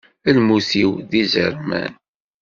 Lmut-iw 0.35 0.91
d 1.09 1.11
izerman. 1.21 1.93